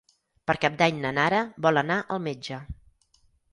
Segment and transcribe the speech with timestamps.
[0.51, 2.61] Per Cap d'Any na Nara vol anar al metge.